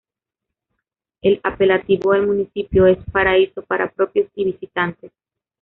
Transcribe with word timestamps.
El 1.21 1.39
apelativo 1.43 2.13
del 2.13 2.25
municipio 2.25 2.87
es 2.87 2.97
"Paraíso 3.11 3.61
para 3.61 3.91
propios 3.91 4.31
y 4.33 4.45
visitantes. 4.45 5.11